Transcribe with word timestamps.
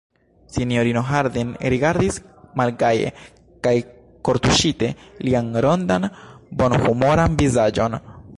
Sinjorino 0.53 1.01
Harding 1.09 1.51
rigardis 1.73 2.17
malgaje 2.61 3.11
kaj 3.67 3.75
kortuŝite 4.31 4.91
lian 5.29 5.53
rondan, 5.67 6.09
bonhumoran 6.63 7.39
vizaĝon. 7.45 8.01